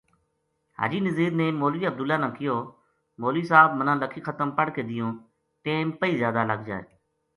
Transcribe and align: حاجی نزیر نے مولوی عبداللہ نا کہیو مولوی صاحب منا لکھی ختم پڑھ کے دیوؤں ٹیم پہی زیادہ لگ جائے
حاجی 0.77 0.99
نزیر 1.07 1.31
نے 1.41 1.47
مولوی 1.59 1.85
عبداللہ 1.89 2.17
نا 2.23 2.29
کہیو 2.35 2.55
مولوی 3.21 3.43
صاحب 3.51 3.69
منا 3.79 3.93
لکھی 4.01 4.21
ختم 4.27 4.49
پڑھ 4.57 4.71
کے 4.75 4.81
دیوؤں 4.89 5.13
ٹیم 5.63 5.91
پہی 5.99 6.17
زیادہ 6.21 6.41
لگ 6.51 6.59
جائے 6.67 6.83